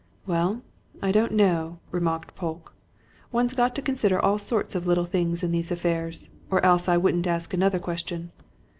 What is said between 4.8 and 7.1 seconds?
little things in these affairs, or else I